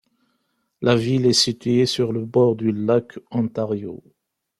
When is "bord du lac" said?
2.25-3.19